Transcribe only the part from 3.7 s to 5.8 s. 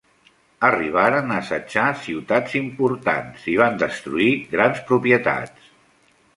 destruir grans propietats.